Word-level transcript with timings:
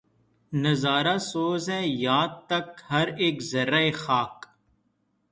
نظارہ 0.53 1.17
سوز 1.29 1.69
ہے 1.69 1.81
یاں 1.85 2.25
تک 2.49 2.67
ہر 2.89 3.07
ایک 3.21 3.35
ذرّۂ 3.51 3.91
خاک 3.93 4.35